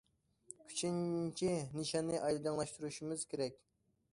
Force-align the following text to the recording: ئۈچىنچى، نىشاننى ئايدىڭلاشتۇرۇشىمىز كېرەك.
ئۈچىنچى، 0.69 1.51
نىشاننى 1.81 2.23
ئايدىڭلاشتۇرۇشىمىز 2.23 3.29
كېرەك. 3.35 3.63